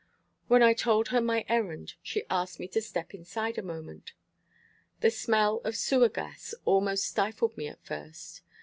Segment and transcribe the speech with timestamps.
[0.47, 4.13] When I told her my errand, she asked me to step inside a moment.
[5.01, 8.41] The smell of sewer gas almost stifled me at first.